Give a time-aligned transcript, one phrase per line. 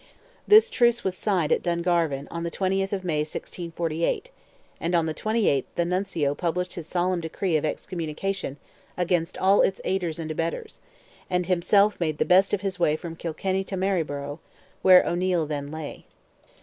[0.47, 4.31] This truce was signed at Dungarvan, on the 20th of May, 1648,
[4.79, 8.57] and on the 27th the Nuncio published his solemn decree of excommunication
[8.97, 10.79] against all its aiders and abettors,
[11.29, 14.39] and himself made the best of his way from Kilkenny to Maryboro',
[14.81, 16.07] where O'Neil then lay.